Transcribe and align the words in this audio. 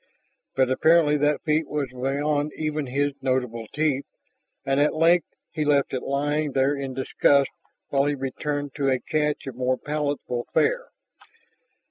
But 0.55 0.71
apparently 0.71 1.15
that 1.17 1.43
feat 1.43 1.67
was 1.67 1.89
beyond 1.91 2.53
even 2.57 2.87
his 2.87 3.13
notable 3.21 3.67
teeth, 3.71 4.07
and 4.65 4.79
at 4.79 4.95
length 4.95 5.27
he 5.51 5.63
left 5.63 5.93
it 5.93 6.01
lying 6.01 6.53
there 6.53 6.75
in 6.75 6.95
disgust 6.95 7.51
while 7.89 8.05
he 8.05 8.15
returned 8.15 8.73
to 8.77 8.89
a 8.89 8.97
cache 8.99 9.35
for 9.43 9.53
more 9.53 9.77
palatable 9.77 10.47
fare. 10.55 10.87